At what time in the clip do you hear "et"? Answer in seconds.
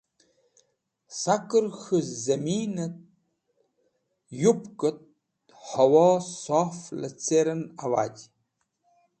2.85-2.95